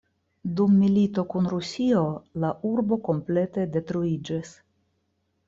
Dum 0.59 0.71
milito 0.77 1.25
kun 1.33 1.49
Rusio, 1.51 2.01
la 2.45 2.51
urbo 2.71 2.99
komplete 3.11 3.67
detruiĝis. 3.77 4.57